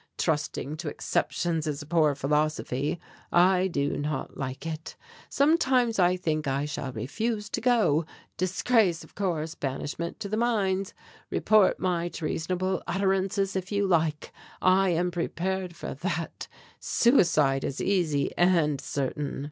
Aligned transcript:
Trusting 0.17 0.77
to 0.77 0.89
exceptions 0.89 1.67
is 1.67 1.83
a 1.83 1.85
poor 1.85 2.15
philosophy. 2.15 2.99
I 3.31 3.67
do 3.67 3.97
not 3.97 4.35
like 4.35 4.65
it. 4.65 4.95
Sometimes 5.29 5.99
I 5.99 6.17
think 6.17 6.47
I 6.47 6.65
shall 6.65 6.91
refuse 6.91 7.51
to 7.51 7.61
go. 7.61 8.07
Disgrace, 8.35 9.03
of 9.03 9.13
course, 9.13 9.53
banishment 9.53 10.19
to 10.21 10.27
the 10.27 10.37
mines. 10.37 10.95
Report 11.29 11.79
my 11.79 12.09
treasonable 12.09 12.81
utterances 12.87 13.55
if 13.55 13.71
you 13.71 13.85
like. 13.85 14.33
I 14.59 14.89
am 14.89 15.11
prepared 15.11 15.75
for 15.75 15.93
that; 15.93 16.47
suicide 16.79 17.63
is 17.63 17.79
easy 17.79 18.35
and 18.35 18.81
certain." 18.81 19.39